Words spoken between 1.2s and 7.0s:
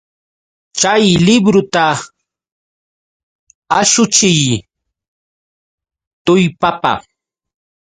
libruta ashuchiy tullpapa!